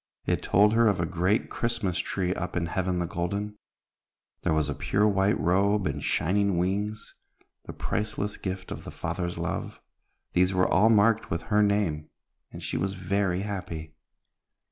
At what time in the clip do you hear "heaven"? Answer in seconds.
2.65-2.97